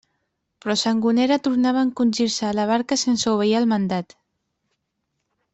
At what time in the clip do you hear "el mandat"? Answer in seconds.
3.63-4.21